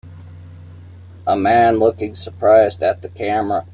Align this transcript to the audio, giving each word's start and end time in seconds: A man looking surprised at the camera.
A 1.27 1.35
man 1.37 1.77
looking 1.77 2.15
surprised 2.15 2.81
at 2.81 3.03
the 3.03 3.09
camera. 3.09 3.67